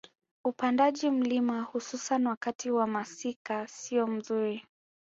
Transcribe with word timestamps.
Upandaji 0.45 1.09
mlima 1.11 1.61
hususan 1.61 2.27
wakati 2.27 2.71
wa 2.71 2.87
masika 2.87 3.67
siyo 3.67 4.07
mzuri 4.07 4.65